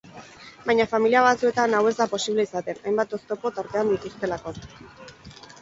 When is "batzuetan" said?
1.27-1.75